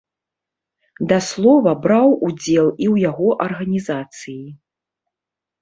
Да 1.11 1.17
слова, 1.27 1.73
браў 1.83 2.07
удзел 2.29 2.67
і 2.87 2.89
ў 2.93 3.05
яго 3.09 3.27
арганізацыі. 3.49 4.43